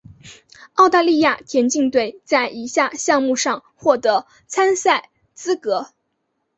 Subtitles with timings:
[0.73, 5.91] 澳大利亚田径队在以下项目上获得参赛资格。